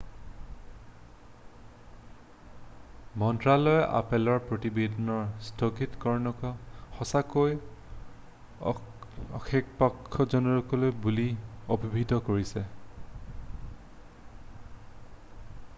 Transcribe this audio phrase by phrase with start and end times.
[3.23, 6.41] মন্ত্ৰালয়ে আপেলৰ প্ৰতিবেদনৰ স্থগিতকৰণক
[7.01, 7.53] সঁচাকৈ
[8.75, 10.77] আক্ষেপজনক
[11.07, 11.29] বুলি
[11.77, 12.65] অভিহিত কৰিছে